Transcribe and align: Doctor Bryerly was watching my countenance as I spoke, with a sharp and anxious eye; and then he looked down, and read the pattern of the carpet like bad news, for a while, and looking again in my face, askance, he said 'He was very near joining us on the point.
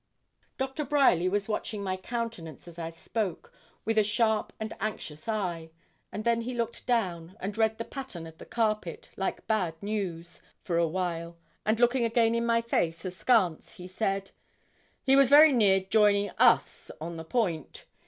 Doctor 0.57 0.83
Bryerly 0.83 1.29
was 1.29 1.47
watching 1.47 1.83
my 1.83 1.95
countenance 1.95 2.67
as 2.67 2.79
I 2.79 2.89
spoke, 2.89 3.53
with 3.85 3.99
a 3.99 4.03
sharp 4.03 4.51
and 4.59 4.73
anxious 4.79 5.29
eye; 5.29 5.69
and 6.11 6.23
then 6.23 6.41
he 6.41 6.55
looked 6.55 6.87
down, 6.87 7.37
and 7.39 7.55
read 7.55 7.77
the 7.77 7.85
pattern 7.85 8.25
of 8.25 8.39
the 8.39 8.45
carpet 8.47 9.11
like 9.15 9.45
bad 9.45 9.75
news, 9.79 10.41
for 10.63 10.75
a 10.77 10.87
while, 10.87 11.37
and 11.67 11.79
looking 11.79 12.03
again 12.03 12.33
in 12.33 12.47
my 12.47 12.61
face, 12.63 13.05
askance, 13.05 13.73
he 13.75 13.85
said 13.87 14.31
'He 15.03 15.15
was 15.15 15.29
very 15.29 15.53
near 15.53 15.81
joining 15.81 16.31
us 16.39 16.89
on 16.99 17.17
the 17.17 17.23
point. 17.23 17.85